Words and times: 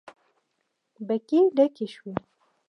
بګۍ 1.07 1.39
ډکې 1.55 1.85
شوې. 1.93 2.13